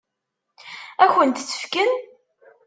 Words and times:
Ad 1.03 1.09
kent-t-fken? 1.13 1.91